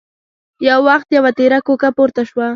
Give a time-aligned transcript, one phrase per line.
[0.67, 2.47] يو وخت يوه تېره کوکه پورته شوه.